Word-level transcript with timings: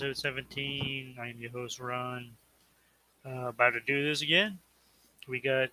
Episode 0.00 0.16
17. 0.16 1.14
I'm 1.20 1.36
your 1.38 1.52
host, 1.52 1.78
Ron. 1.78 2.30
Uh, 3.24 3.46
about 3.46 3.74
to 3.74 3.80
do 3.80 4.04
this 4.04 4.22
again. 4.22 4.58
We 5.28 5.38
got 5.38 5.68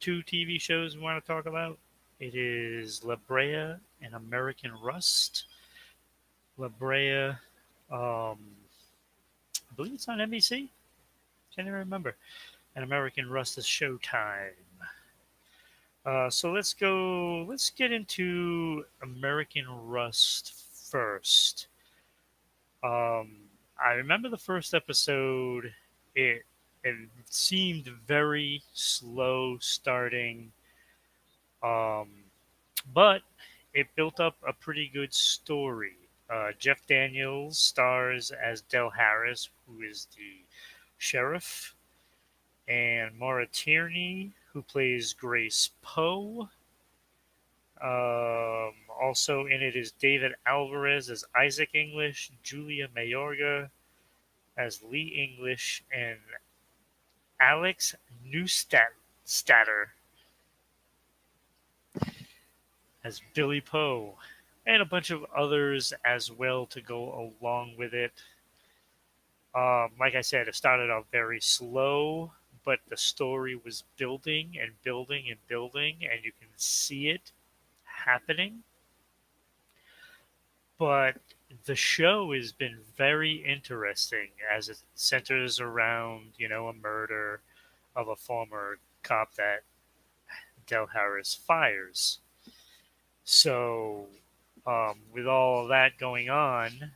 two 0.00 0.22
TV 0.22 0.58
shows 0.58 0.96
we 0.96 1.02
want 1.02 1.22
to 1.22 1.26
talk 1.30 1.44
about. 1.44 1.76
It 2.20 2.34
is 2.34 3.04
La 3.04 3.16
Brea 3.16 3.74
and 4.00 4.14
American 4.14 4.72
Rust. 4.82 5.44
La 6.56 6.68
Brea, 6.68 7.32
um, 7.90 8.38
I 8.40 9.74
believe 9.76 9.92
it's 9.92 10.08
on 10.08 10.16
NBC. 10.16 10.70
Can't 11.54 11.68
even 11.68 11.72
remember. 11.72 12.16
And 12.76 12.82
American 12.82 13.28
Rust 13.28 13.58
is 13.58 13.66
Showtime. 13.66 14.52
Uh, 16.06 16.30
so 16.30 16.50
let's 16.50 16.72
go. 16.72 17.44
Let's 17.46 17.68
get 17.68 17.92
into 17.92 18.86
American 19.02 19.66
Rust 19.86 20.54
first. 20.90 21.66
Um, 22.86 23.32
I 23.84 23.94
remember 23.94 24.28
the 24.28 24.38
first 24.38 24.72
episode. 24.72 25.72
It 26.14 26.42
it 26.84 26.94
seemed 27.28 27.86
very 28.06 28.62
slow 28.72 29.58
starting, 29.58 30.52
um, 31.64 32.08
but 32.94 33.22
it 33.74 33.88
built 33.96 34.20
up 34.20 34.36
a 34.46 34.52
pretty 34.52 34.88
good 34.88 35.12
story. 35.12 35.96
Uh, 36.30 36.50
Jeff 36.60 36.86
Daniels 36.86 37.58
stars 37.58 38.30
as 38.30 38.62
Del 38.62 38.90
Harris, 38.90 39.50
who 39.66 39.82
is 39.82 40.06
the 40.16 40.44
sheriff, 40.98 41.74
and 42.68 43.18
Maura 43.18 43.48
Tierney, 43.48 44.32
who 44.52 44.62
plays 44.62 45.12
Grace 45.12 45.70
Poe. 45.82 46.48
Um, 47.82 48.72
also 49.00 49.46
in 49.46 49.62
it 49.62 49.76
is 49.76 49.92
David 49.92 50.32
Alvarez 50.46 51.10
as 51.10 51.24
Isaac 51.38 51.70
English, 51.74 52.30
Julia 52.42 52.88
Mayorga 52.96 53.68
as 54.56 54.82
Lee 54.82 55.28
English, 55.36 55.84
and 55.94 56.18
Alex 57.40 57.94
Neustaedter 58.26 59.88
as 63.04 63.20
Billy 63.34 63.60
Poe, 63.60 64.16
and 64.66 64.80
a 64.80 64.86
bunch 64.86 65.10
of 65.10 65.24
others 65.36 65.92
as 66.04 66.32
well 66.32 66.66
to 66.66 66.80
go 66.80 67.30
along 67.40 67.74
with 67.76 67.92
it. 67.92 68.12
Um, 69.54 69.90
like 70.00 70.14
I 70.14 70.22
said, 70.22 70.48
it 70.48 70.54
started 70.54 70.90
off 70.90 71.04
very 71.12 71.40
slow, 71.40 72.32
but 72.64 72.80
the 72.88 72.96
story 72.96 73.54
was 73.54 73.84
building 73.96 74.54
and 74.60 74.72
building 74.82 75.26
and 75.28 75.38
building, 75.46 75.96
and 76.10 76.24
you 76.24 76.32
can 76.40 76.48
see 76.56 77.08
it 77.08 77.32
happening. 78.06 78.62
But 80.78 81.16
the 81.64 81.76
show 81.76 82.32
has 82.32 82.52
been 82.52 82.78
very 82.96 83.34
interesting 83.44 84.28
as 84.54 84.68
it 84.68 84.78
centers 84.94 85.60
around, 85.60 86.32
you 86.38 86.48
know, 86.48 86.68
a 86.68 86.72
murder 86.72 87.40
of 87.94 88.08
a 88.08 88.16
former 88.16 88.78
cop 89.02 89.34
that 89.34 89.62
Del 90.66 90.86
Harris 90.86 91.34
fires. 91.34 92.18
So, 93.24 94.06
um, 94.66 95.00
with 95.12 95.26
all 95.26 95.66
that 95.68 95.98
going 95.98 96.28
on, 96.28 96.92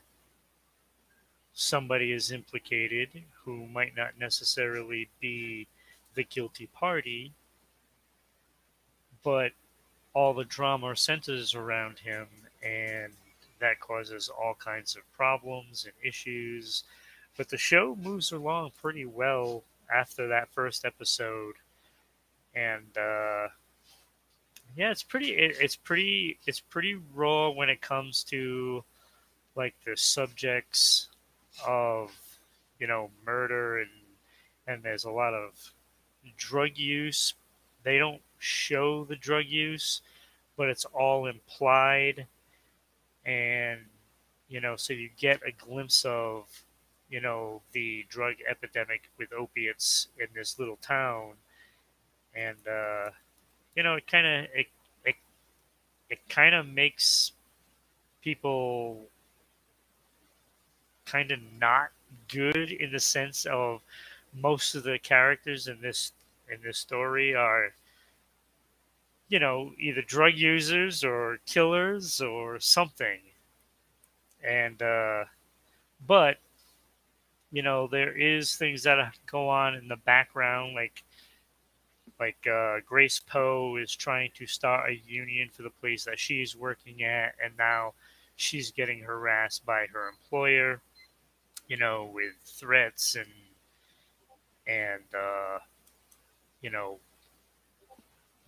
somebody 1.52 2.12
is 2.12 2.32
implicated 2.32 3.08
who 3.44 3.66
might 3.66 3.96
not 3.96 4.18
necessarily 4.18 5.08
be 5.20 5.66
the 6.14 6.24
guilty 6.24 6.66
party, 6.66 7.32
but 9.22 9.52
all 10.14 10.34
the 10.34 10.44
drama 10.44 10.96
centers 10.96 11.54
around 11.54 11.98
him, 11.98 12.26
and 12.62 13.12
that 13.60 13.80
causes 13.80 14.28
all 14.28 14.54
kinds 14.54 14.96
of 14.96 15.02
problems 15.12 15.84
and 15.84 15.94
issues. 16.06 16.84
But 17.36 17.48
the 17.48 17.58
show 17.58 17.96
moves 18.00 18.32
along 18.32 18.72
pretty 18.80 19.06
well 19.06 19.62
after 19.92 20.28
that 20.28 20.48
first 20.52 20.84
episode, 20.84 21.54
and 22.54 22.96
uh, 22.96 23.48
yeah, 24.76 24.90
it's 24.90 25.02
pretty. 25.02 25.30
It, 25.30 25.56
it's 25.60 25.76
pretty. 25.76 26.38
It's 26.46 26.60
pretty 26.60 26.98
raw 27.14 27.50
when 27.50 27.68
it 27.68 27.80
comes 27.80 28.24
to 28.24 28.84
like 29.56 29.74
the 29.84 29.96
subjects 29.96 31.08
of 31.66 32.10
you 32.78 32.86
know 32.86 33.10
murder 33.26 33.80
and 33.80 33.90
and 34.66 34.82
there's 34.82 35.04
a 35.04 35.10
lot 35.10 35.34
of 35.34 35.72
drug 36.36 36.76
use. 36.76 37.34
They 37.82 37.98
don't 37.98 38.22
show 38.40 39.04
the 39.04 39.16
drug 39.16 39.46
use, 39.46 40.00
but 40.56 40.68
it's 40.68 40.84
all 40.86 41.26
implied. 41.26 42.26
And, 43.24 43.80
you 44.48 44.60
know, 44.60 44.74
so 44.76 44.92
you 44.92 45.10
get 45.16 45.40
a 45.46 45.52
glimpse 45.52 46.04
of, 46.04 46.46
you 47.08 47.20
know, 47.20 47.60
the 47.72 48.06
drug 48.08 48.36
epidemic 48.48 49.10
with 49.18 49.32
opiates 49.32 50.08
in 50.18 50.26
this 50.34 50.58
little 50.58 50.78
town. 50.82 51.34
And, 52.34 52.56
uh, 52.68 53.10
you 53.76 53.82
know, 53.82 53.94
it 53.94 54.06
kind 54.06 54.26
of, 54.26 54.50
it, 54.54 54.66
it, 55.04 55.14
it 56.08 56.28
kind 56.28 56.54
of 56.54 56.66
makes 56.66 57.32
people 58.22 59.02
kind 61.04 61.30
of 61.30 61.38
not 61.58 61.90
good 62.28 62.70
in 62.70 62.92
the 62.92 63.00
sense 63.00 63.46
of 63.46 63.80
most 64.32 64.74
of 64.74 64.84
the 64.84 64.98
characters 64.98 65.66
in 65.66 65.80
this 65.80 66.12
in 66.52 66.58
this 66.62 66.78
story 66.78 67.34
are 67.34 67.72
you 69.30 69.38
know 69.40 69.72
either 69.80 70.02
drug 70.02 70.34
users 70.34 71.04
or 71.04 71.38
killers 71.46 72.20
or 72.20 72.60
something. 72.60 73.20
And 74.46 74.82
uh 74.82 75.24
but 76.06 76.38
you 77.52 77.62
know 77.62 77.86
there 77.86 78.16
is 78.16 78.56
things 78.56 78.82
that 78.84 79.16
go 79.26 79.48
on 79.48 79.74
in 79.74 79.88
the 79.88 79.96
background 79.96 80.74
like 80.74 81.04
like 82.20 82.46
uh, 82.46 82.80
Grace 82.86 83.18
Poe 83.18 83.76
is 83.76 83.96
trying 83.96 84.30
to 84.36 84.46
start 84.46 84.90
a 84.90 85.00
union 85.10 85.48
for 85.50 85.62
the 85.62 85.70
place 85.70 86.04
that 86.04 86.18
she's 86.18 86.54
working 86.54 87.02
at, 87.02 87.34
and 87.42 87.56
now 87.56 87.94
she's 88.36 88.70
getting 88.70 89.00
harassed 89.00 89.64
by 89.64 89.86
her 89.92 90.08
employer, 90.08 90.82
you 91.66 91.78
know, 91.78 92.10
with 92.12 92.34
threats 92.44 93.16
and 93.16 93.26
and 94.66 95.02
uh, 95.14 95.58
you 96.60 96.70
know 96.70 96.98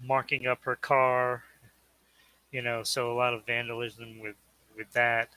marking 0.04 0.46
up 0.46 0.58
her 0.62 0.76
car 0.76 1.44
you 2.50 2.62
know 2.62 2.82
so 2.82 3.10
a 3.10 3.14
lot 3.16 3.34
of 3.34 3.46
vandalism 3.46 4.20
with 4.20 4.36
with 4.76 4.92
that. 4.92 5.28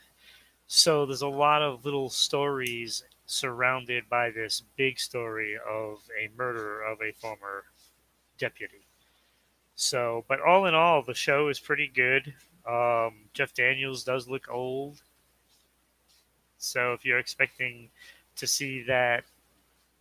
So 0.68 1.06
there's 1.06 1.22
a 1.22 1.28
lot 1.28 1.62
of 1.62 1.86
little 1.86 2.10
stories 2.10 3.04
surrounded 3.28 4.08
by 4.10 4.30
this 4.30 4.64
big 4.76 5.00
story 5.00 5.56
of 5.56 6.00
a 6.20 6.30
murder 6.38 6.82
of 6.82 7.02
a 7.02 7.12
former 7.14 7.64
deputy. 8.38 8.86
So 9.76 10.26
but 10.28 10.42
all 10.42 10.66
in 10.66 10.76
all 10.76 11.02
the 11.02 11.14
show 11.14 11.48
is 11.50 11.60
pretty 11.60 11.88
good. 11.88 12.34
Um, 12.68 13.14
jeff 13.34 13.54
daniels 13.54 14.04
does 14.04 14.28
look 14.28 14.48
old. 14.50 15.02
So 16.58 16.94
if 16.94 17.06
you're 17.06 17.20
expecting 17.20 17.90
to 18.38 18.48
see 18.48 18.84
that 18.84 19.24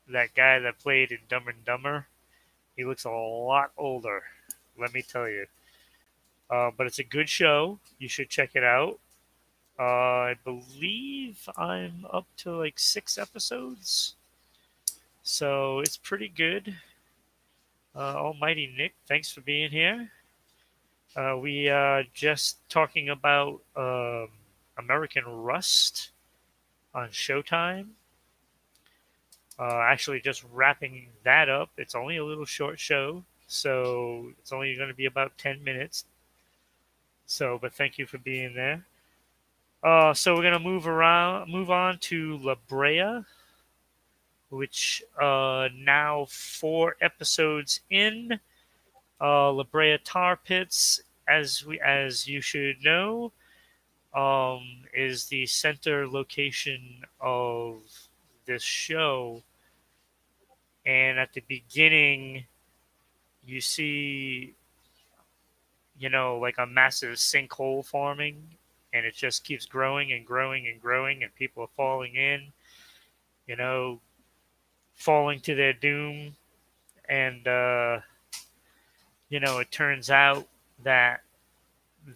that 0.08 0.34
guy 0.34 0.58
that 0.58 0.78
played 0.78 1.12
in 1.12 1.18
dumb 1.28 1.48
and 1.48 1.64
dumber 1.64 2.06
he 2.76 2.84
looks 2.84 3.04
a 3.04 3.10
lot 3.10 3.72
older 3.78 4.22
let 4.78 4.92
me 4.94 5.02
tell 5.02 5.28
you. 5.28 5.46
Uh, 6.50 6.70
but 6.76 6.86
it's 6.86 6.98
a 6.98 7.04
good 7.04 7.28
show. 7.28 7.78
You 7.98 8.08
should 8.08 8.28
check 8.28 8.50
it 8.54 8.64
out. 8.64 8.98
Uh, 9.78 9.82
I 9.82 10.34
believe 10.44 11.48
I'm 11.56 12.06
up 12.12 12.26
to 12.38 12.56
like 12.56 12.78
six 12.78 13.18
episodes. 13.18 14.14
So 15.22 15.80
it's 15.80 15.96
pretty 15.96 16.28
good. 16.28 16.76
Uh, 17.96 18.14
Almighty 18.16 18.72
Nick, 18.76 18.94
thanks 19.06 19.32
for 19.32 19.40
being 19.40 19.70
here. 19.70 20.10
Uh, 21.16 21.38
we 21.40 21.68
are 21.68 22.02
just 22.12 22.58
talking 22.68 23.08
about 23.08 23.60
um, 23.76 24.28
American 24.78 25.24
Rust 25.24 26.10
on 26.94 27.08
Showtime. 27.08 27.88
Uh, 29.58 29.80
actually, 29.82 30.20
just 30.20 30.44
wrapping 30.52 31.06
that 31.22 31.48
up. 31.48 31.70
It's 31.76 31.94
only 31.94 32.16
a 32.16 32.24
little 32.24 32.44
short 32.44 32.80
show. 32.80 33.24
So 33.46 34.32
it's 34.38 34.52
only 34.52 34.74
going 34.76 34.88
to 34.88 34.94
be 34.94 35.06
about 35.06 35.36
10 35.38 35.62
minutes. 35.62 36.04
So, 37.26 37.58
but 37.60 37.72
thank 37.72 37.98
you 37.98 38.06
for 38.06 38.18
being 38.18 38.54
there. 38.54 38.84
Uh, 39.84 40.14
so 40.14 40.34
we're 40.34 40.42
gonna 40.42 40.58
move 40.58 40.86
around, 40.86 41.50
move 41.52 41.70
on 41.70 41.98
to 41.98 42.38
La 42.38 42.54
Brea, 42.68 43.20
which 44.48 45.02
uh, 45.20 45.68
now 45.76 46.26
four 46.30 46.96
episodes 47.02 47.80
in. 47.90 48.40
Uh, 49.20 49.52
La 49.52 49.62
Brea 49.62 49.98
Tar 50.02 50.36
Pits, 50.36 51.02
as 51.28 51.66
we 51.66 51.78
as 51.80 52.26
you 52.26 52.40
should 52.40 52.82
know, 52.82 53.30
um, 54.14 54.62
is 54.94 55.26
the 55.26 55.44
center 55.44 56.08
location 56.08 57.02
of 57.20 57.82
this 58.46 58.62
show. 58.62 59.42
And 60.86 61.18
at 61.18 61.34
the 61.34 61.42
beginning, 61.46 62.46
you 63.46 63.60
see, 63.60 64.54
you 65.98 66.08
know, 66.08 66.38
like 66.38 66.56
a 66.58 66.66
massive 66.66 67.16
sinkhole 67.16 67.84
forming, 67.84 68.42
and 68.92 69.04
it 69.04 69.14
just 69.14 69.44
keeps 69.44 69.66
growing 69.66 70.12
and 70.12 70.26
growing 70.26 70.68
and 70.68 70.80
growing, 70.80 71.22
and 71.22 71.34
people 71.34 71.62
are 71.62 71.76
falling 71.76 72.14
in, 72.14 72.52
you 73.46 73.56
know, 73.56 74.00
falling 74.94 75.40
to 75.40 75.54
their 75.54 75.72
doom. 75.72 76.34
And, 77.08 77.46
uh, 77.46 78.00
you 79.28 79.40
know, 79.40 79.58
it 79.58 79.70
turns 79.70 80.10
out 80.10 80.46
that 80.82 81.22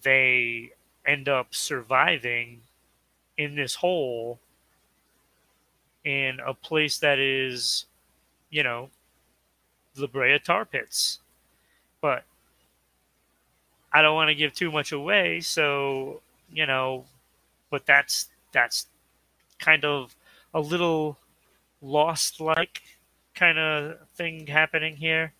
they 0.02 0.70
end 1.06 1.28
up 1.28 1.54
surviving 1.54 2.60
in 3.36 3.54
this 3.54 3.74
hole 3.74 4.38
in 6.04 6.38
a 6.44 6.54
place 6.54 6.98
that 6.98 7.18
is, 7.18 7.86
you 8.50 8.62
know, 8.62 8.88
La 9.98 10.06
Brea 10.06 10.38
tar 10.38 10.64
pits. 10.64 11.20
But 12.00 12.24
I 13.92 14.02
don't 14.02 14.14
want 14.14 14.28
to 14.28 14.34
give 14.34 14.52
too 14.52 14.70
much 14.70 14.92
away, 14.92 15.40
so 15.40 16.20
you 16.52 16.66
know, 16.66 17.04
but 17.70 17.86
that's 17.86 18.28
that's 18.52 18.86
kind 19.58 19.84
of 19.84 20.14
a 20.54 20.60
little 20.60 21.18
lost 21.82 22.40
like 22.40 22.82
kind 23.34 23.58
of 23.58 23.98
thing 24.14 24.46
happening 24.46 24.96
here. 24.96 25.32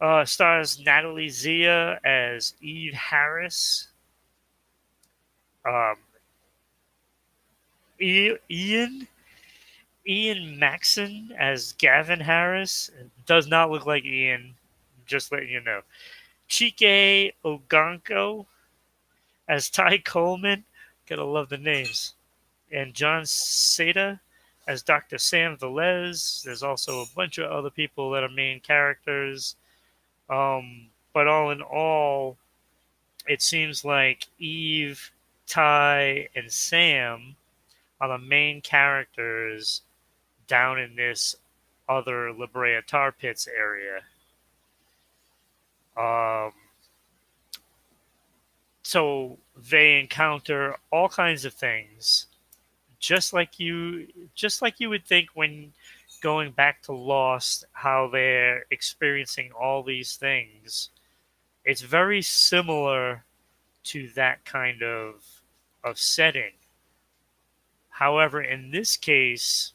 Uh, 0.00 0.24
stars 0.24 0.80
Natalie 0.84 1.28
Zea 1.28 1.96
as 2.04 2.54
Eve 2.60 2.94
Harris. 2.94 3.88
Um, 5.64 5.94
Ian 8.00 9.06
Ian 10.06 10.58
Maxon 10.58 11.32
as 11.38 11.74
Gavin 11.74 12.20
Harris 12.20 12.90
does 13.26 13.46
not 13.46 13.70
look 13.70 13.86
like 13.86 14.04
Ian. 14.04 14.54
Just 15.06 15.30
letting 15.30 15.50
you 15.50 15.60
know. 15.60 15.82
Chike 16.48 17.32
Okonkwo 17.44 18.46
as 19.48 19.70
Ty 19.70 19.98
Coleman. 19.98 20.64
Gotta 21.06 21.24
love 21.24 21.48
the 21.48 21.58
names. 21.58 22.14
And 22.72 22.94
Jon 22.94 23.22
Seda 23.22 24.18
as 24.66 24.82
Dr. 24.82 25.18
Sam 25.18 25.56
Velez. 25.56 26.42
There's 26.42 26.62
also 26.62 27.02
a 27.02 27.06
bunch 27.14 27.38
of 27.38 27.50
other 27.50 27.70
people 27.70 28.10
that 28.12 28.22
are 28.22 28.28
main 28.28 28.60
characters. 28.60 29.56
Um, 30.28 30.86
but 31.12 31.26
all 31.26 31.50
in 31.50 31.62
all, 31.62 32.38
it 33.28 33.42
seems 33.42 33.84
like 33.84 34.26
Eve, 34.38 35.12
Ty, 35.46 36.28
and 36.34 36.50
Sam 36.50 37.36
are 38.00 38.08
the 38.08 38.18
main 38.18 38.60
characters 38.60 39.82
down 40.46 40.78
in 40.78 40.96
this 40.96 41.36
other 41.88 42.32
La 42.32 42.46
Brea 42.46 42.80
Tar 42.86 43.12
Pits 43.12 43.48
area. 43.48 44.00
Um, 45.96 46.52
so 48.82 49.38
they 49.70 50.00
encounter 50.00 50.76
all 50.90 51.08
kinds 51.08 51.44
of 51.44 51.52
things, 51.54 52.26
just 52.98 53.32
like 53.32 53.60
you, 53.60 54.06
just 54.34 54.62
like 54.62 54.80
you 54.80 54.88
would 54.88 55.06
think 55.06 55.28
when 55.34 55.72
going 56.22 56.52
back 56.52 56.82
to 56.82 56.92
Lost, 56.92 57.64
how 57.72 58.08
they're 58.08 58.64
experiencing 58.70 59.50
all 59.52 59.82
these 59.82 60.16
things. 60.16 60.90
It's 61.64 61.82
very 61.82 62.22
similar 62.22 63.24
to 63.84 64.08
that 64.10 64.44
kind 64.44 64.82
of 64.82 65.24
of 65.84 65.98
setting. 65.98 66.52
However, 67.90 68.40
in 68.40 68.70
this 68.70 68.96
case, 68.96 69.72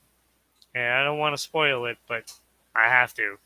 and 0.77 0.93
I 0.93 1.03
don't 1.03 1.17
want 1.17 1.35
to 1.35 1.41
spoil 1.41 1.85
it, 1.85 1.97
but 2.07 2.31
I 2.75 2.87
have 2.87 3.13
to. 3.15 3.37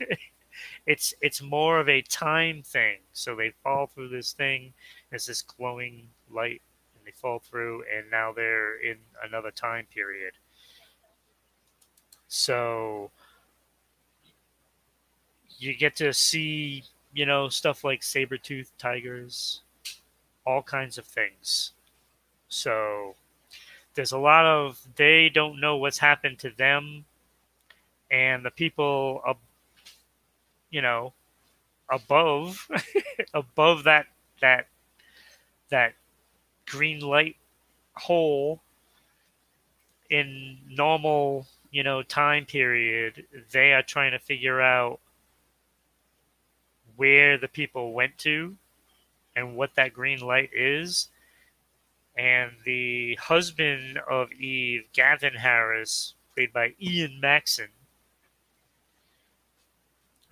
it's 0.86 1.14
it's 1.20 1.42
more 1.42 1.78
of 1.78 1.88
a 1.88 2.02
time 2.02 2.62
thing. 2.62 2.98
So 3.12 3.36
they 3.36 3.52
fall 3.62 3.86
through 3.86 4.08
this 4.08 4.32
thing, 4.32 4.72
there's 5.10 5.26
this 5.26 5.42
glowing 5.42 6.08
light, 6.30 6.62
and 6.96 7.06
they 7.06 7.12
fall 7.12 7.38
through, 7.38 7.84
and 7.94 8.10
now 8.10 8.32
they're 8.32 8.80
in 8.80 8.96
another 9.22 9.50
time 9.50 9.86
period. 9.92 10.32
So 12.28 13.10
you 15.58 15.74
get 15.74 15.94
to 15.96 16.14
see, 16.14 16.84
you 17.12 17.26
know, 17.26 17.50
stuff 17.50 17.84
like 17.84 18.02
saber 18.02 18.38
tooth 18.38 18.72
tigers, 18.78 19.60
all 20.46 20.62
kinds 20.62 20.96
of 20.96 21.04
things. 21.04 21.72
So 22.48 23.14
there's 23.94 24.12
a 24.12 24.18
lot 24.18 24.44
of 24.46 24.80
they 24.96 25.28
don't 25.28 25.60
know 25.60 25.76
what's 25.76 25.98
happened 25.98 26.38
to 26.40 26.50
them. 26.50 27.04
And 28.10 28.44
the 28.44 28.50
people 28.50 29.22
up 29.26 29.38
you 30.70 30.82
know 30.82 31.12
above 31.88 32.68
above 33.34 33.84
that 33.84 34.06
that 34.40 34.66
that 35.70 35.94
green 36.66 37.00
light 37.00 37.36
hole 37.94 38.60
in 40.10 40.58
normal 40.68 41.46
you 41.70 41.82
know 41.82 42.02
time 42.02 42.44
period 42.44 43.26
they 43.52 43.72
are 43.72 43.82
trying 43.82 44.12
to 44.12 44.18
figure 44.18 44.60
out 44.60 44.98
where 46.96 47.38
the 47.38 47.48
people 47.48 47.92
went 47.92 48.16
to 48.18 48.56
and 49.36 49.56
what 49.56 49.74
that 49.76 49.92
green 49.92 50.20
light 50.20 50.50
is 50.54 51.08
and 52.16 52.52
the 52.64 53.14
husband 53.16 53.98
of 54.10 54.30
eve 54.32 54.82
gavin 54.92 55.34
harris 55.34 56.14
played 56.34 56.52
by 56.52 56.72
ian 56.80 57.18
maxon 57.20 57.68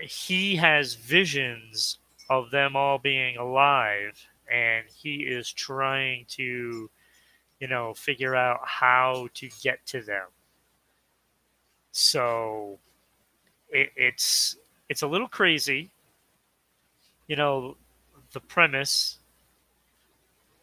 he 0.00 0.56
has 0.56 0.94
visions 0.94 1.99
of 2.29 2.50
them 2.50 2.77
all 2.77 2.99
being 2.99 3.37
alive 3.37 4.27
and 4.50 4.85
he 4.94 5.17
is 5.17 5.53
trying 5.53 6.25
to 6.29 6.91
you 7.61 7.69
know 7.69 7.94
figure 7.94 8.35
out 8.35 8.61
how 8.65 9.29
to 9.35 9.49
get 9.62 9.85
to 9.87 10.00
them 10.03 10.27
so 11.93 12.79
it, 13.69 13.91
it's 13.96 14.56
it's 14.89 15.03
a 15.03 15.06
little 15.06 15.29
crazy, 15.29 15.91
you 17.29 17.37
know, 17.37 17.77
the 18.32 18.41
premise. 18.41 19.19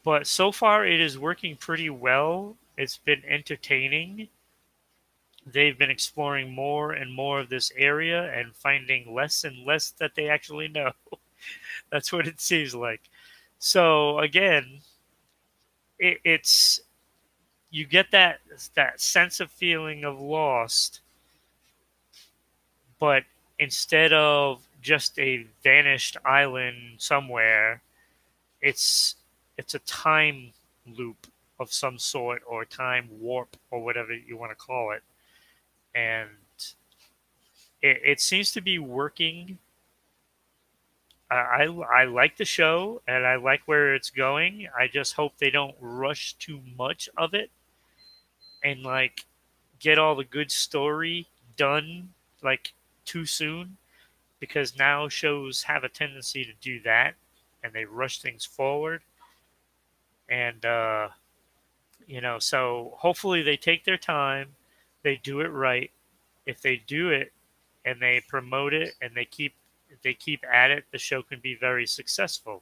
But 0.07 0.25
so 0.25 0.53
far, 0.53 0.85
it 0.85 1.01
is 1.01 1.19
working 1.19 1.57
pretty 1.57 1.89
well. 1.89 2.55
It's 2.77 2.95
been 2.95 3.23
entertaining. 3.27 4.29
They've 5.45 5.77
been 5.77 5.89
exploring 5.89 6.53
more 6.53 6.93
and 6.93 7.11
more 7.11 7.41
of 7.41 7.49
this 7.49 7.73
area 7.75 8.31
and 8.33 8.55
finding 8.55 9.13
less 9.13 9.43
and 9.43 9.65
less 9.65 9.89
that 9.99 10.15
they 10.15 10.29
actually 10.29 10.69
know. 10.69 10.93
That's 11.91 12.13
what 12.13 12.25
it 12.25 12.39
seems 12.39 12.73
like. 12.73 13.01
So 13.59 14.19
again, 14.19 14.79
it, 15.99 16.21
it's 16.23 16.79
you 17.69 17.85
get 17.85 18.09
that 18.11 18.39
that 18.75 19.01
sense 19.01 19.41
of 19.41 19.51
feeling 19.51 20.05
of 20.05 20.21
lost 20.21 21.01
but 22.97 23.25
instead 23.59 24.13
of 24.13 24.61
just 24.81 25.19
a 25.19 25.45
vanished 25.63 26.15
island 26.23 26.95
somewhere, 26.97 27.81
it's 28.61 29.17
it's 29.57 29.75
a 29.75 29.79
time 29.79 30.51
loop 30.85 31.27
of 31.59 31.73
some 31.73 31.97
sort 31.99 32.41
or 32.47 32.65
time 32.65 33.09
warp 33.19 33.57
or 33.71 33.83
whatever 33.83 34.13
you 34.13 34.37
want 34.37 34.51
to 34.51 34.55
call 34.55 34.91
it, 34.91 35.03
and 35.95 36.29
it, 37.81 38.01
it 38.03 38.21
seems 38.21 38.51
to 38.53 38.61
be 38.61 38.79
working. 38.79 39.57
I, 41.29 41.65
I 41.93 42.05
like 42.05 42.37
the 42.37 42.45
show 42.45 43.01
and 43.05 43.25
I 43.25 43.35
like 43.35 43.61
where 43.65 43.93
it's 43.93 44.09
going. 44.09 44.69
I 44.77 44.87
just 44.87 45.13
hope 45.13 45.33
they 45.37 45.49
don't 45.49 45.75
rush 45.81 46.35
too 46.35 46.61
much 46.77 47.09
of 47.17 47.33
it 47.33 47.51
and 48.63 48.83
like 48.83 49.25
get 49.79 49.99
all 49.99 50.15
the 50.15 50.23
good 50.23 50.51
story 50.51 51.27
done 51.55 52.09
like 52.41 52.73
too 53.05 53.25
soon 53.25 53.77
because 54.39 54.77
now 54.77 55.09
shows 55.09 55.63
have 55.63 55.83
a 55.83 55.89
tendency 55.89 56.45
to 56.45 56.53
do 56.61 56.79
that 56.81 57.15
and 57.63 57.73
they 57.73 57.85
rush 57.85 58.21
things 58.21 58.45
forward. 58.45 59.01
And, 60.29 60.65
uh, 60.65 61.09
you 62.05 62.21
know, 62.21 62.39
so 62.39 62.93
hopefully 62.97 63.41
they 63.41 63.57
take 63.57 63.83
their 63.83 63.97
time, 63.97 64.49
they 65.03 65.19
do 65.23 65.41
it 65.41 65.47
right. 65.47 65.91
If 66.45 66.61
they 66.61 66.81
do 66.87 67.09
it 67.09 67.31
and 67.85 68.01
they 68.01 68.21
promote 68.27 68.73
it 68.73 68.95
and 69.01 69.15
they 69.15 69.25
keep 69.25 69.53
they 70.03 70.13
keep 70.13 70.43
at 70.51 70.71
it, 70.71 70.85
the 70.91 70.97
show 70.97 71.21
can 71.21 71.39
be 71.39 71.55
very 71.55 71.87
successful 71.87 72.61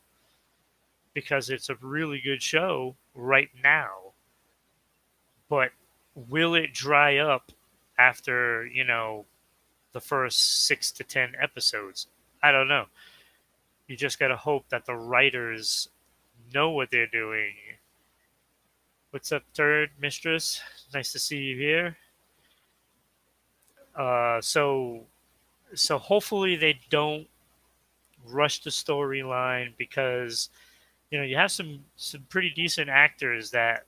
because 1.14 1.50
it's 1.50 1.70
a 1.70 1.76
really 1.82 2.20
good 2.20 2.42
show 2.42 2.96
right 3.14 3.50
now. 3.64 4.14
But 5.50 5.72
will 6.16 6.56
it 6.56 6.74
dry 6.74 7.18
up 7.18 7.52
after, 7.98 8.66
you 8.68 8.84
know, 8.84 9.26
the 9.94 10.02
first 10.02 10.66
six 10.66 10.92
to 10.92 11.04
10 11.04 11.34
episodes? 11.42 12.08
I 12.44 12.52
don't 12.52 12.68
know. 12.68 12.86
You 13.88 13.96
just 13.96 14.20
got 14.20 14.28
to 14.30 14.36
hope 14.36 14.68
that 14.70 14.86
the 14.86 14.96
writers 14.96 15.90
know 16.54 16.72
what 16.72 16.92
they're 16.92 17.08
doing. 17.08 17.54
What's 19.12 19.32
up, 19.32 19.44
third 19.54 19.92
mistress? 20.00 20.62
Nice 20.94 21.12
to 21.14 21.20
see 21.20 21.38
you 21.38 21.58
here. 21.58 21.98
Uh, 23.96 24.42
so, 24.42 25.02
so 25.74 25.98
hopefully 25.98 26.56
they 26.56 26.80
don't 26.90 27.28
rush 28.28 28.62
the 28.62 28.70
storyline 28.70 29.72
because 29.78 30.50
you 31.12 31.18
know 31.18 31.24
you 31.24 31.38
have 31.38 31.52
some 31.52 31.80
some 31.96 32.26
pretty 32.30 32.50
decent 32.50 32.90
actors 32.90 33.52
that 33.52 33.86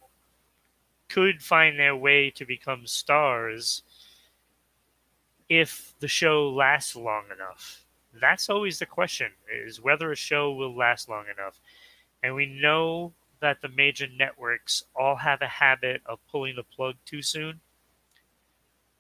could 1.10 1.42
find 1.42 1.80
their 1.80 1.96
way 1.96 2.30
to 2.30 2.46
become 2.46 2.86
stars 2.86 3.84
if 5.50 5.94
the 6.00 6.08
show 6.08 6.50
lasts 6.50 6.96
long 6.96 7.24
enough. 7.34 7.84
That's 8.20 8.50
always 8.50 8.80
the 8.80 8.86
question 8.86 9.32
is 9.52 9.82
whether 9.82 10.12
a 10.12 10.16
show 10.16 10.52
will 10.54 10.76
last 10.76 11.08
long 11.08 11.26
enough. 11.34 11.60
And 12.24 12.36
we 12.36 12.46
know 12.46 13.14
that 13.40 13.62
the 13.62 13.70
major 13.70 14.08
networks 14.08 14.84
all 14.96 15.16
have 15.18 15.42
a 15.42 15.48
habit 15.48 16.02
of 16.06 16.20
pulling 16.32 16.56
the 16.56 16.64
plug 16.64 16.96
too 17.06 17.22
soon. 17.22 17.60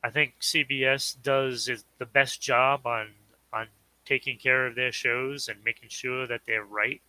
I 0.03 0.09
think 0.09 0.35
CBS 0.39 1.21
does 1.21 1.69
the 1.97 2.05
best 2.05 2.41
job 2.41 2.85
on 2.85 3.09
on 3.51 3.67
taking 4.05 4.37
care 4.37 4.67
of 4.67 4.75
their 4.75 4.91
shows 4.91 5.49
and 5.49 5.63
making 5.63 5.89
sure 5.89 6.27
that 6.27 6.41
they're 6.45 6.63
right. 6.63 7.01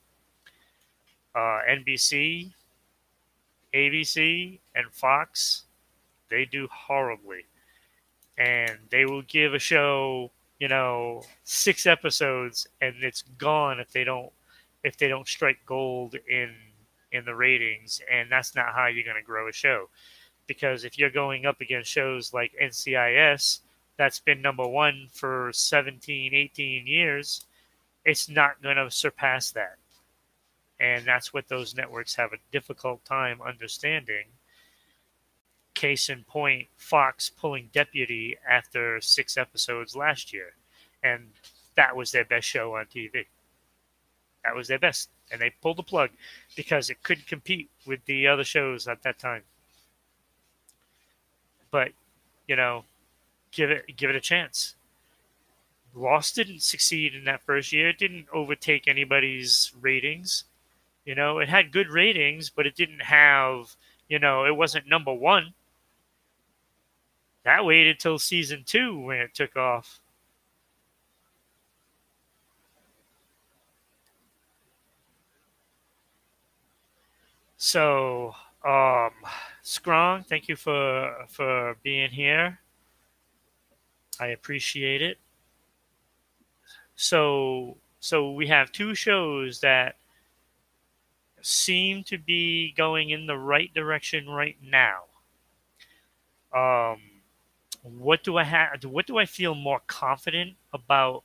Uh, 1.34 1.60
NBC, 1.68 2.52
ABC, 3.74 4.58
and 4.74 4.86
Fox, 4.90 5.64
they 6.30 6.44
do 6.44 6.68
horribly, 6.72 7.44
and 8.36 8.78
they 8.90 9.04
will 9.04 9.22
give 9.22 9.54
a 9.54 9.58
show, 9.58 10.30
you 10.58 10.68
know, 10.68 11.22
six 11.44 11.86
episodes, 11.86 12.66
and 12.80 12.96
it's 13.02 13.22
gone 13.22 13.78
if 13.78 13.92
they 13.92 14.04
don't 14.04 14.32
if 14.84 14.96
they 14.96 15.08
don't 15.08 15.28
strike 15.28 15.58
gold 15.66 16.14
in 16.28 16.54
in 17.10 17.24
the 17.24 17.34
ratings, 17.34 18.02
and 18.10 18.30
that's 18.30 18.54
not 18.54 18.74
how 18.74 18.86
you're 18.86 19.04
going 19.04 19.16
to 19.16 19.22
grow 19.22 19.48
a 19.48 19.52
show. 19.52 19.88
Because 20.46 20.84
if 20.84 20.98
you're 20.98 21.10
going 21.10 21.46
up 21.46 21.60
against 21.60 21.90
shows 21.90 22.34
like 22.34 22.52
NCIS, 22.62 23.60
that's 23.96 24.20
been 24.20 24.42
number 24.42 24.66
one 24.66 25.08
for 25.12 25.50
17, 25.52 26.34
18 26.34 26.86
years, 26.86 27.46
it's 28.04 28.28
not 28.28 28.62
going 28.62 28.76
to 28.76 28.90
surpass 28.90 29.50
that. 29.52 29.76
And 30.80 31.04
that's 31.04 31.34
what 31.34 31.48
those 31.48 31.74
networks 31.74 32.14
have 32.14 32.32
a 32.32 32.38
difficult 32.52 33.04
time 33.04 33.40
understanding. 33.42 34.26
Case 35.74 36.08
in 36.08 36.24
point, 36.24 36.68
Fox 36.76 37.28
pulling 37.30 37.70
Deputy 37.72 38.36
after 38.48 39.00
six 39.00 39.36
episodes 39.36 39.96
last 39.96 40.32
year. 40.32 40.54
And 41.02 41.30
that 41.76 41.96
was 41.96 42.12
their 42.12 42.24
best 42.24 42.46
show 42.46 42.76
on 42.76 42.86
TV. 42.86 43.26
That 44.44 44.54
was 44.54 44.68
their 44.68 44.78
best. 44.78 45.10
And 45.30 45.40
they 45.40 45.50
pulled 45.62 45.76
the 45.76 45.82
plug 45.82 46.10
because 46.56 46.90
it 46.90 47.02
couldn't 47.02 47.26
compete 47.26 47.68
with 47.86 48.04
the 48.06 48.26
other 48.26 48.44
shows 48.44 48.88
at 48.88 49.02
that 49.02 49.18
time. 49.18 49.42
But, 51.70 51.90
you 52.46 52.56
know, 52.56 52.84
give 53.52 53.70
it 53.70 53.96
give 53.96 54.10
it 54.10 54.16
a 54.16 54.20
chance. 54.20 54.74
Lost 55.94 56.36
didn't 56.36 56.62
succeed 56.62 57.14
in 57.14 57.24
that 57.24 57.42
first 57.42 57.72
year. 57.72 57.88
It 57.88 57.98
didn't 57.98 58.26
overtake 58.32 58.86
anybody's 58.86 59.72
ratings. 59.80 60.44
You 61.04 61.14
know, 61.14 61.38
it 61.38 61.48
had 61.48 61.72
good 61.72 61.88
ratings, 61.88 62.50
but 62.50 62.66
it 62.66 62.76
didn't 62.76 63.00
have, 63.00 63.74
you 64.08 64.18
know, 64.18 64.44
it 64.44 64.54
wasn't 64.56 64.86
number 64.86 65.12
one. 65.12 65.54
That 67.44 67.64
waited 67.64 67.98
till 67.98 68.18
season 68.18 68.64
two 68.64 68.98
when 68.98 69.18
it 69.18 69.34
took 69.34 69.56
off. 69.56 70.00
So, 77.58 78.34
um, 78.64 79.10
Scrong, 79.64 80.24
thank 80.24 80.48
you 80.48 80.54
for 80.54 81.26
for 81.28 81.76
being 81.82 82.10
here. 82.10 82.60
I 84.20 84.28
appreciate 84.28 85.02
it. 85.02 85.18
So, 86.94 87.76
so 88.00 88.32
we 88.32 88.46
have 88.46 88.72
two 88.72 88.94
shows 88.94 89.60
that 89.60 89.96
seem 91.42 92.04
to 92.04 92.18
be 92.18 92.72
going 92.76 93.10
in 93.10 93.26
the 93.26 93.36
right 93.36 93.72
direction 93.74 94.28
right 94.28 94.56
now. 94.62 95.02
Um, 96.54 97.00
what 97.82 98.22
do 98.22 98.36
I 98.36 98.44
have? 98.44 98.84
What 98.84 99.06
do 99.06 99.18
I 99.18 99.26
feel 99.26 99.54
more 99.54 99.80
confident 99.88 100.54
about? 100.72 101.24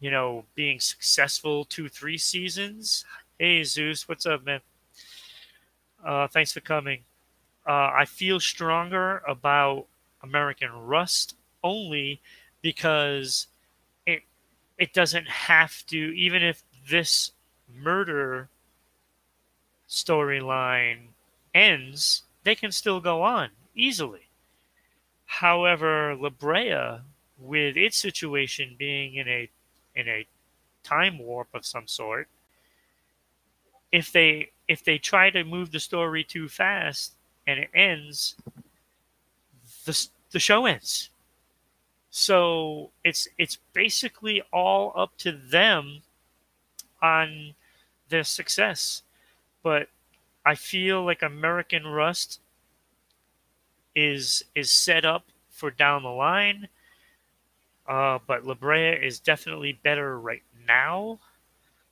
You 0.00 0.10
know, 0.10 0.44
being 0.54 0.80
successful 0.80 1.64
two, 1.64 1.88
three 1.88 2.18
seasons. 2.18 3.04
Hey, 3.38 3.62
Zeus, 3.62 4.08
what's 4.08 4.26
up, 4.26 4.44
man? 4.44 4.60
Uh, 6.04 6.28
thanks 6.28 6.52
for 6.52 6.60
coming. 6.60 7.00
Uh, 7.66 7.90
I 7.94 8.04
feel 8.04 8.38
stronger 8.40 9.22
about 9.26 9.86
American 10.22 10.70
Rust 10.70 11.34
only 11.62 12.20
because 12.60 13.46
it 14.06 14.22
it 14.78 14.92
doesn't 14.92 15.28
have 15.28 15.84
to. 15.86 15.96
Even 15.96 16.42
if 16.42 16.62
this 16.90 17.32
murder 17.74 18.48
storyline 19.88 21.08
ends, 21.54 22.22
they 22.42 22.54
can 22.54 22.70
still 22.72 23.00
go 23.00 23.22
on 23.22 23.50
easily. 23.74 24.28
However, 25.26 26.14
La 26.14 26.28
Brea, 26.28 27.00
with 27.38 27.76
its 27.76 27.96
situation 27.96 28.76
being 28.78 29.14
in 29.14 29.28
a 29.28 29.48
in 29.94 30.08
a 30.08 30.26
time 30.82 31.18
warp 31.18 31.48
of 31.54 31.64
some 31.64 31.88
sort, 31.88 32.28
if 33.94 34.10
they 34.10 34.50
if 34.66 34.82
they 34.82 34.98
try 34.98 35.30
to 35.30 35.44
move 35.44 35.70
the 35.70 35.78
story 35.78 36.24
too 36.24 36.48
fast 36.48 37.12
and 37.46 37.60
it 37.60 37.70
ends, 37.72 38.34
the 39.84 40.08
the 40.32 40.40
show 40.40 40.66
ends. 40.66 41.10
So 42.10 42.90
it's 43.04 43.28
it's 43.38 43.58
basically 43.72 44.42
all 44.52 44.92
up 44.96 45.16
to 45.18 45.30
them 45.30 46.02
on 47.00 47.54
their 48.08 48.24
success. 48.24 49.02
But 49.62 49.88
I 50.44 50.56
feel 50.56 51.04
like 51.04 51.22
American 51.22 51.86
Rust 51.86 52.40
is 53.94 54.42
is 54.56 54.72
set 54.72 55.04
up 55.04 55.26
for 55.50 55.70
down 55.70 56.02
the 56.02 56.08
line. 56.08 56.66
Uh, 57.86 58.18
but 58.26 58.44
La 58.44 58.54
Brea 58.54 58.90
is 58.90 59.20
definitely 59.20 59.78
better 59.84 60.18
right 60.18 60.42
now. 60.66 61.20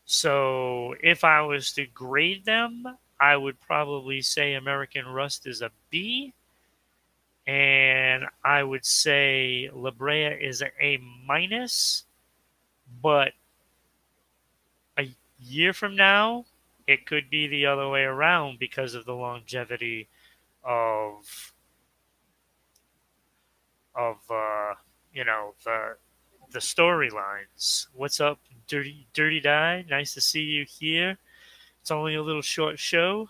So 0.05 0.95
if 1.03 1.25
I 1.25 1.41
was 1.43 1.73
to 1.73 1.87
grade 1.87 2.45
them, 2.45 2.99
I 3.21 3.37
would 3.37 3.61
probably 3.61 4.21
say 4.21 4.55
American 4.55 5.07
Rust 5.07 5.47
is 5.47 5.63
a 5.63 5.71
B. 5.91 6.35
And 7.47 8.25
I 8.45 8.63
would 8.63 8.85
say 8.85 9.71
La 9.73 9.91
Brea 9.91 10.27
is 10.27 10.63
a 10.63 10.71
A 10.81 10.99
minus. 11.27 12.05
But 13.01 13.33
a 14.97 15.09
year 15.39 15.73
from 15.73 15.97
now, 15.97 16.45
it 16.87 17.07
could 17.07 17.31
be 17.31 17.47
the 17.47 17.67
other 17.67 17.89
way 17.89 18.03
around 18.03 18.59
because 18.59 18.95
of 18.95 19.05
the 19.05 19.15
longevity 19.15 20.09
of 20.65 21.53
of 23.95 24.17
uh, 24.31 24.75
you 25.13 25.25
know 25.25 25.55
the 25.65 25.97
the 26.51 26.59
storylines. 26.59 27.87
What's 27.95 28.21
up, 28.21 28.39
Dirty 28.73 29.07
Dirty 29.13 29.39
Die? 29.39 29.85
Nice 29.91 30.15
to 30.15 30.23
see 30.23 30.41
you 30.41 30.65
here. 30.65 31.19
It's 31.83 31.91
only 31.91 32.15
a 32.15 32.23
little 32.23 32.41
short 32.41 32.79
show 32.79 33.29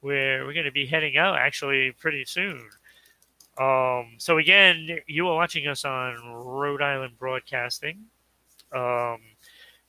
where 0.00 0.44
we're 0.44 0.52
going 0.52 0.64
to 0.64 0.72
be 0.72 0.84
heading 0.84 1.16
out 1.16 1.36
actually 1.38 1.92
pretty 1.92 2.24
soon. 2.24 2.68
Um, 3.56 4.16
so 4.18 4.38
again, 4.38 4.98
you 5.06 5.28
are 5.28 5.36
watching 5.36 5.68
us 5.68 5.84
on 5.84 6.16
Rhode 6.34 6.82
Island 6.82 7.12
Broadcasting. 7.20 8.06
Um, 8.74 9.20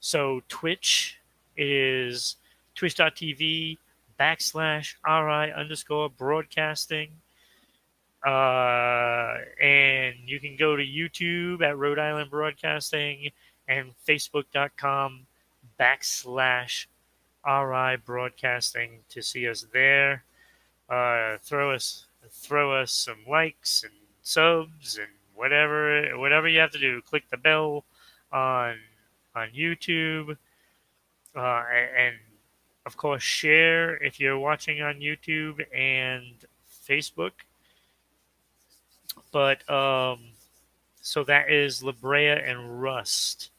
so 0.01 0.43
Twitch 0.49 1.17
is 1.57 2.35
twitch.tv 2.75 3.79
backslash 4.19 4.93
ri 5.03 5.51
underscore 5.51 6.11
broadcasting. 6.11 7.09
Uh, 8.23 9.33
and 9.59 10.13
you 10.27 10.39
can 10.39 10.55
go 10.57 10.75
to 10.75 10.83
YouTube 10.83 11.63
at 11.63 11.75
Rhode 11.75 11.97
Island 11.97 12.29
Broadcasting 12.29 13.31
and 13.69 13.93
Facebook.com 14.05 15.25
backslash 15.79 16.87
RI 17.47 17.97
Broadcasting 18.05 18.99
to 19.09 19.21
see 19.21 19.47
us 19.47 19.65
there. 19.71 20.23
Uh, 20.89 21.37
throw 21.43 21.71
us 21.71 22.05
throw 22.31 22.73
us 22.73 22.91
some 22.91 23.19
likes 23.27 23.83
and 23.83 23.93
subs 24.23 24.97
and 24.97 25.07
whatever 25.35 26.17
whatever 26.17 26.49
you 26.49 26.59
have 26.59 26.71
to 26.71 26.79
do. 26.79 27.01
Click 27.01 27.23
the 27.29 27.37
bell 27.37 27.85
on 28.33 28.75
on 29.35 29.49
YouTube 29.51 30.35
uh, 31.35 31.63
and 31.95 32.15
of 32.89 32.97
course, 32.97 33.21
share 33.21 33.97
if 33.97 34.19
you're 34.19 34.39
watching 34.39 34.81
on 34.81 34.95
YouTube 34.95 35.63
and 35.75 36.33
Facebook. 36.87 37.33
But 39.31 39.69
um, 39.69 40.19
so 40.99 41.23
that 41.25 41.51
is 41.51 41.83
La 41.83 41.91
Brea 41.91 42.29
and 42.29 42.81
Rust. 42.81 43.51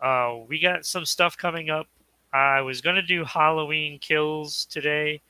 Uh, 0.00 0.38
we 0.48 0.58
got 0.58 0.86
some 0.86 1.04
stuff 1.04 1.36
coming 1.36 1.70
up. 1.70 1.86
I 2.32 2.60
was 2.60 2.80
gonna 2.80 3.02
do 3.02 3.24
Halloween 3.24 3.98
kills 3.98 4.64
today, 4.66 5.20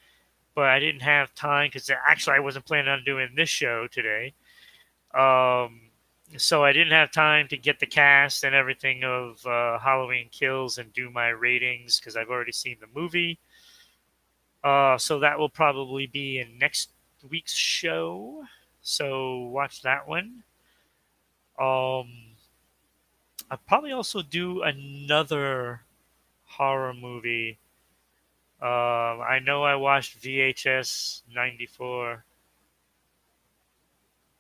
but 0.55 0.67
I 0.67 0.79
didn't 0.79 1.03
have 1.03 1.35
time 1.35 1.69
because 1.69 1.91
actually 2.07 2.37
I 2.37 2.41
wasn't 2.41 2.67
planning 2.67 2.91
on 2.91 3.05
doing 3.05 3.31
this 3.35 3.49
show 3.49 3.87
today. 3.89 4.35
Um, 5.15 5.81
so 6.37 6.63
I 6.65 6.73
didn't 6.73 6.93
have 6.93 7.11
time 7.11 7.49
to 7.49 7.57
get 7.57 7.81
the 7.81 7.87
cast 7.87 8.45
and 8.45 8.55
everything 8.55 9.03
of 9.03 9.45
uh, 9.47 9.79
Halloween 9.79 10.29
Kills 10.31 10.79
and 10.79 10.93
do 10.93 11.11
my 11.11 11.29
ratings 11.29 11.99
because 11.99 12.17
I've 12.17 12.29
already 12.31 12.53
seen 12.53 12.77
the 12.81 13.01
movie. 13.01 13.39
Uh, 14.63 14.99
so 14.99 15.19
that 15.21 15.39
will 15.39 15.49
probably 15.49 16.07
be 16.07 16.39
in 16.39 16.59
next 16.59 16.91
week's 17.29 17.55
show. 17.55 18.45
So 18.83 19.39
watch 19.47 19.83
that 19.83 20.07
one. 20.07 20.45
Um, 21.59 22.30
I'll 23.51 23.59
probably 23.67 23.93
also 23.93 24.23
do 24.23 24.63
another 24.63 25.83
horror 26.45 26.95
movie. 26.95 27.59
Um, 28.61 28.69
I 29.23 29.41
know 29.45 29.63
I 29.65 29.75
watched 29.75 30.21
VHS 30.23 31.23
94. 31.35 32.25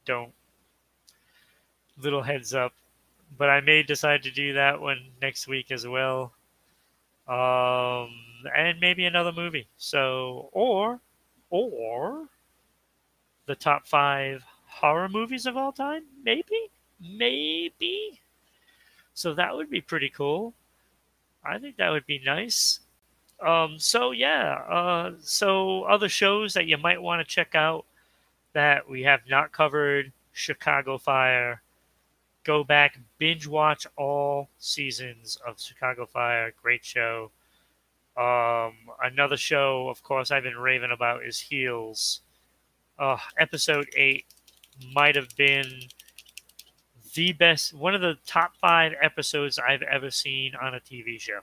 Don't 0.04 0.32
little 2.02 2.22
heads 2.22 2.54
up. 2.54 2.72
But 3.36 3.48
I 3.48 3.60
may 3.60 3.82
decide 3.82 4.22
to 4.24 4.30
do 4.30 4.54
that 4.54 4.80
one 4.80 5.10
next 5.22 5.46
week 5.46 5.70
as 5.70 5.86
well. 5.86 6.32
Um, 7.28 8.10
and 8.56 8.80
maybe 8.80 9.04
another 9.04 9.32
movie. 9.32 9.68
So, 9.76 10.48
or, 10.52 11.00
or 11.48 12.26
the 13.46 13.54
top 13.54 13.86
five 13.86 14.44
horror 14.66 15.08
movies 15.08 15.46
of 15.46 15.56
all 15.56 15.72
time? 15.72 16.04
Maybe, 16.24 16.70
maybe. 17.00 18.19
So 19.14 19.34
that 19.34 19.54
would 19.54 19.70
be 19.70 19.80
pretty 19.80 20.08
cool. 20.08 20.54
I 21.44 21.58
think 21.58 21.76
that 21.76 21.90
would 21.90 22.06
be 22.06 22.20
nice. 22.24 22.80
Um, 23.44 23.78
so 23.78 24.10
yeah, 24.10 24.54
uh, 24.68 25.12
so 25.22 25.84
other 25.84 26.08
shows 26.08 26.54
that 26.54 26.66
you 26.66 26.76
might 26.76 27.00
want 27.00 27.26
to 27.26 27.34
check 27.34 27.54
out 27.54 27.86
that 28.52 28.88
we 28.88 29.02
have 29.02 29.20
not 29.28 29.52
covered: 29.52 30.12
Chicago 30.32 30.98
Fire, 30.98 31.62
go 32.44 32.64
back, 32.64 32.98
binge 33.18 33.46
watch 33.46 33.86
all 33.96 34.50
seasons 34.58 35.38
of 35.46 35.60
Chicago 35.60 36.04
Fire. 36.04 36.52
Great 36.62 36.84
show. 36.84 37.30
Um, 38.16 38.74
another 39.02 39.36
show, 39.36 39.88
of 39.88 40.02
course, 40.02 40.30
I've 40.30 40.42
been 40.42 40.58
raving 40.58 40.90
about 40.90 41.24
is 41.24 41.38
Heels. 41.38 42.20
Uh, 42.98 43.16
episode 43.38 43.88
eight 43.96 44.26
might 44.92 45.16
have 45.16 45.34
been 45.36 45.70
the 47.14 47.32
best, 47.32 47.74
one 47.74 47.94
of 47.94 48.00
the 48.00 48.18
top 48.26 48.56
five 48.56 48.92
episodes 49.00 49.58
I've 49.58 49.82
ever 49.82 50.10
seen 50.10 50.54
on 50.54 50.74
a 50.74 50.80
TV 50.80 51.20
show. 51.20 51.40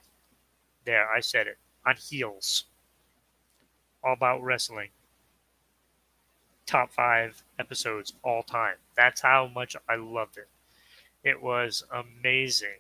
There, 0.86 1.10
I 1.10 1.20
said 1.20 1.48
it 1.48 1.58
on 1.86 1.96
Heels. 1.96 2.66
All 4.04 4.14
about 4.14 4.44
wrestling. 4.44 4.90
Top 6.66 6.92
five 6.92 7.42
episodes 7.60 8.14
all 8.24 8.44
time. 8.44 8.76
That's 8.96 9.22
how 9.22 9.50
much 9.54 9.76
I 9.90 9.96
loved 9.96 10.38
it. 10.38 10.48
It 11.24 11.42
was 11.42 11.84
amazing. 11.92 12.80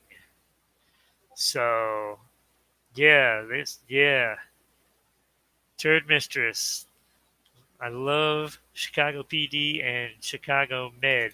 So, 1.35 2.19
yeah, 2.95 3.43
this, 3.43 3.79
yeah. 3.87 4.35
Turd 5.77 6.07
Mistress. 6.07 6.85
I 7.79 7.89
love 7.89 8.59
Chicago 8.73 9.23
PD 9.23 9.83
and 9.83 10.11
Chicago 10.21 10.91
Med. 11.01 11.33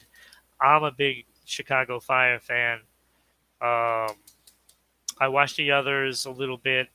I'm 0.60 0.84
a 0.84 0.92
big 0.92 1.26
Chicago 1.46 2.00
Fire 2.00 2.40
fan. 2.40 2.80
Um, 3.62 4.16
I 5.20 5.28
watched 5.28 5.58
the 5.58 5.72
others 5.72 6.26
a 6.26 6.32
little 6.32 6.58
bit, 6.58 6.90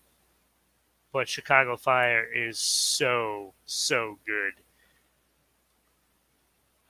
but 1.12 1.28
Chicago 1.28 1.76
Fire 1.76 2.24
is 2.24 2.58
so, 2.58 3.54
so 3.64 4.18
good. 4.26 4.52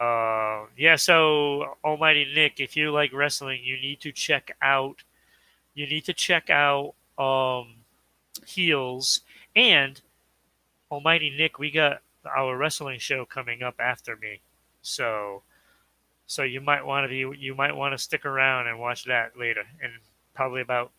Uh, 0.01 0.67
yeah, 0.77 0.97
so 0.97 1.77
Almighty 1.85 2.31
Nick, 2.35 2.61
if 2.61 2.77
you 2.77 2.91
like 2.93 3.13
wrestling, 3.13 3.61
you 3.65 3.77
need 3.81 4.01
to 4.01 4.13
check 4.13 4.57
out. 4.63 5.03
You 5.75 5.87
need 5.87 6.05
to 6.05 6.13
check 6.13 6.51
out 6.51 6.95
um, 7.19 7.75
Heels 8.47 9.21
and 9.57 10.01
Almighty 10.91 11.31
Nick. 11.31 11.59
We 11.59 11.71
got 11.71 12.01
our 12.37 12.57
wrestling 12.57 12.99
show 12.99 13.25
coming 13.25 13.63
up 13.63 13.77
after 13.81 14.17
me, 14.17 14.41
so 14.83 15.43
so 16.29 16.43
you 16.43 16.61
might 16.61 16.85
want 16.85 17.05
to 17.05 17.09
be 17.09 17.39
you 17.39 17.55
might 17.55 17.75
want 17.75 17.95
to 17.95 17.99
stick 17.99 18.25
around 18.27 18.69
and 18.69 18.79
watch 18.79 19.05
that 19.05 19.37
later, 19.37 19.63
and 19.83 19.93
probably 20.35 20.61
about 20.61 20.93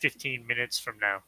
fifteen 0.00 0.46
minutes 0.46 0.78
from 0.78 0.98
now. 1.00 1.22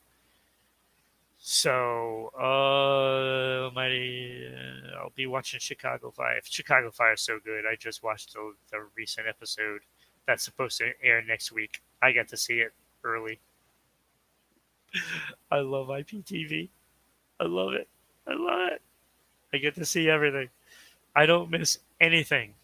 So, 1.38 2.32
uh, 2.36 3.68
uh, 3.68 4.98
I'll 4.98 5.12
be 5.14 5.26
watching 5.26 5.60
Chicago 5.60 6.10
Fire. 6.10 6.40
Chicago 6.42 6.90
Fire 6.90 7.12
is 7.12 7.20
so 7.20 7.38
good. 7.44 7.64
I 7.70 7.76
just 7.76 8.02
watched 8.02 8.32
the, 8.32 8.52
the 8.72 8.78
recent 8.96 9.28
episode 9.28 9.82
that's 10.26 10.44
supposed 10.44 10.78
to 10.78 10.90
air 11.02 11.22
next 11.22 11.52
week. 11.52 11.82
I 12.02 12.12
got 12.12 12.26
to 12.28 12.36
see 12.36 12.54
it 12.54 12.72
early. 13.04 13.38
I 15.52 15.60
love 15.60 15.86
IPTV. 15.88 16.68
I 17.38 17.44
love 17.44 17.74
it. 17.74 17.86
I 18.26 18.34
love 18.34 18.72
it. 18.72 18.82
I 19.52 19.58
get 19.58 19.76
to 19.76 19.84
see 19.84 20.08
everything. 20.08 20.48
I 21.14 21.26
don't 21.26 21.50
miss 21.50 21.78
anything. 22.00 22.54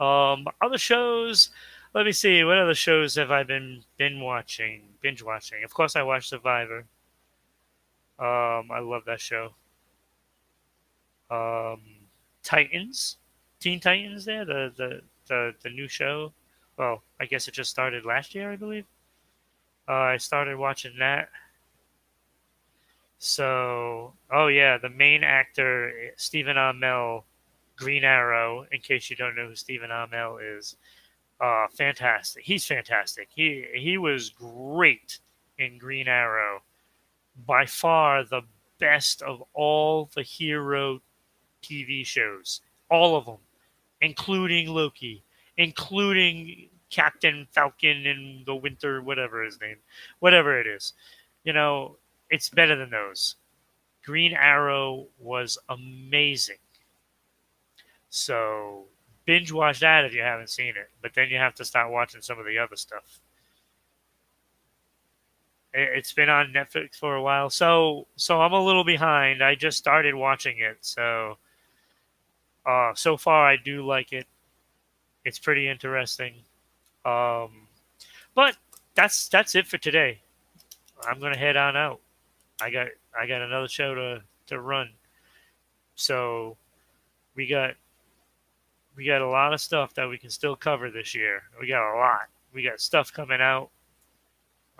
Um, 0.00 0.46
other 0.60 0.78
shows. 0.78 1.50
Let 1.94 2.06
me 2.06 2.12
see. 2.12 2.44
What 2.44 2.58
other 2.58 2.74
shows 2.74 3.14
have 3.16 3.30
I 3.30 3.42
been 3.42 3.82
been 3.96 4.20
watching? 4.20 4.82
Binge 5.00 5.22
watching. 5.22 5.64
Of 5.64 5.74
course, 5.74 5.96
I 5.96 6.02
watched 6.02 6.28
Survivor. 6.28 6.84
Um, 8.18 8.70
I 8.70 8.80
love 8.80 9.04
that 9.06 9.20
show. 9.20 9.54
Um, 11.30 11.80
Titans, 12.42 13.16
Teen 13.60 13.80
Titans. 13.80 14.24
There, 14.24 14.44
the 14.44 14.72
the 14.76 15.00
the 15.26 15.54
the 15.62 15.70
new 15.70 15.88
show. 15.88 16.32
Well, 16.76 17.02
I 17.20 17.26
guess 17.26 17.48
it 17.48 17.54
just 17.54 17.70
started 17.70 18.04
last 18.04 18.34
year, 18.34 18.52
I 18.52 18.56
believe. 18.56 18.84
Uh, 19.88 19.92
I 19.92 20.16
started 20.18 20.56
watching 20.56 20.92
that. 20.98 21.28
So, 23.18 24.12
oh 24.30 24.46
yeah, 24.46 24.78
the 24.78 24.90
main 24.90 25.24
actor 25.24 26.12
Stephen 26.16 26.56
Amell, 26.56 27.24
Green 27.78 28.04
Arrow. 28.04 28.66
In 28.72 28.80
case 28.80 29.08
you 29.08 29.16
don't 29.16 29.36
know 29.36 29.48
who 29.48 29.54
Stephen 29.54 29.90
Amell 29.90 30.38
is, 30.58 30.76
uh, 31.40 31.66
fantastic. 31.68 32.44
He's 32.44 32.66
fantastic. 32.66 33.28
He 33.34 33.64
he 33.74 33.98
was 33.98 34.30
great 34.30 35.18
in 35.58 35.78
Green 35.78 36.08
Arrow 36.08 36.62
by 37.46 37.66
far 37.66 38.24
the 38.24 38.42
best 38.78 39.22
of 39.22 39.42
all 39.54 40.10
the 40.14 40.22
hero 40.22 41.00
TV 41.62 42.04
shows, 42.04 42.60
all 42.90 43.16
of 43.16 43.26
them, 43.26 43.38
including 44.00 44.68
Loki, 44.68 45.22
including 45.56 46.68
Captain 46.90 47.46
Falcon 47.52 48.06
and 48.06 48.46
the 48.46 48.54
Winter, 48.54 49.02
whatever 49.02 49.44
his 49.44 49.60
name, 49.60 49.76
whatever 50.20 50.58
it 50.60 50.66
is. 50.66 50.94
You 51.44 51.52
know, 51.52 51.96
it's 52.30 52.48
better 52.48 52.76
than 52.76 52.90
those. 52.90 53.36
Green 54.04 54.32
Arrow 54.32 55.06
was 55.18 55.58
amazing. 55.68 56.56
So 58.10 58.84
binge 59.24 59.52
watch 59.52 59.80
that 59.80 60.04
if 60.04 60.14
you 60.14 60.22
haven't 60.22 60.50
seen 60.50 60.70
it, 60.70 60.90
but 61.02 61.12
then 61.14 61.28
you 61.28 61.36
have 61.36 61.54
to 61.56 61.64
start 61.64 61.92
watching 61.92 62.22
some 62.22 62.38
of 62.38 62.46
the 62.46 62.58
other 62.58 62.76
stuff. 62.76 63.20
It's 65.74 66.14
been 66.14 66.30
on 66.30 66.52
Netflix 66.52 66.96
for 66.96 67.14
a 67.14 67.22
while, 67.22 67.50
so 67.50 68.06
so 68.16 68.40
I'm 68.40 68.54
a 68.54 68.64
little 68.64 68.84
behind. 68.84 69.44
I 69.44 69.54
just 69.54 69.76
started 69.76 70.14
watching 70.14 70.58
it, 70.58 70.78
so 70.80 71.36
uh, 72.64 72.94
so 72.94 73.16
far 73.18 73.46
I 73.46 73.56
do 73.56 73.84
like 73.84 74.12
it. 74.12 74.26
It's 75.26 75.38
pretty 75.38 75.68
interesting. 75.68 76.34
Um, 77.04 77.68
but 78.34 78.56
that's 78.94 79.28
that's 79.28 79.54
it 79.54 79.66
for 79.66 79.76
today. 79.76 80.20
I'm 81.06 81.20
gonna 81.20 81.36
head 81.36 81.56
on 81.56 81.76
out. 81.76 82.00
I 82.62 82.70
got 82.70 82.88
I 83.18 83.26
got 83.26 83.42
another 83.42 83.68
show 83.68 83.94
to 83.94 84.22
to 84.46 84.60
run. 84.60 84.88
So 85.96 86.56
we 87.36 87.46
got 87.46 87.74
we 88.98 89.04
got 89.04 89.22
a 89.22 89.28
lot 89.28 89.54
of 89.54 89.60
stuff 89.60 89.94
that 89.94 90.08
we 90.08 90.18
can 90.18 90.28
still 90.28 90.56
cover 90.56 90.90
this 90.90 91.14
year. 91.14 91.44
We 91.60 91.68
got 91.68 91.94
a 91.94 91.96
lot. 91.96 92.22
We 92.52 92.64
got 92.64 92.80
stuff 92.80 93.12
coming 93.12 93.40
out. 93.40 93.70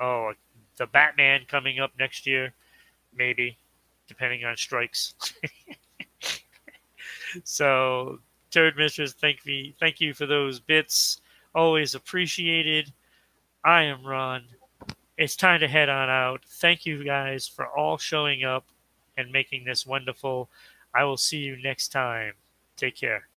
Oh, 0.00 0.32
the 0.76 0.88
Batman 0.88 1.42
coming 1.46 1.78
up 1.78 1.92
next 2.00 2.26
year, 2.26 2.52
maybe, 3.16 3.56
depending 4.08 4.44
on 4.44 4.56
strikes. 4.56 5.14
so, 7.44 8.18
Turd 8.50 8.76
Mistress, 8.76 9.12
thank 9.12 9.46
me, 9.46 9.76
thank 9.78 10.00
you 10.00 10.12
for 10.12 10.26
those 10.26 10.58
bits. 10.58 11.20
Always 11.54 11.94
appreciated. 11.94 12.92
I 13.64 13.84
am 13.84 14.04
Ron, 14.04 14.42
it's 15.16 15.36
time 15.36 15.60
to 15.60 15.68
head 15.68 15.88
on 15.88 16.10
out. 16.10 16.44
Thank 16.44 16.86
you 16.86 17.04
guys 17.04 17.46
for 17.46 17.68
all 17.68 17.98
showing 17.98 18.42
up 18.42 18.64
and 19.16 19.30
making 19.30 19.64
this 19.64 19.86
wonderful. 19.86 20.50
I 20.92 21.04
will 21.04 21.16
see 21.16 21.38
you 21.38 21.56
next 21.62 21.88
time. 21.92 22.32
Take 22.76 22.96
care. 22.96 23.28